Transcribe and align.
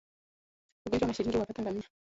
Ugonjwa 0.85 1.03
wa 1.05 1.07
mashilingi 1.07 1.37
huwapata 1.37 1.61
ngamia 1.61 1.87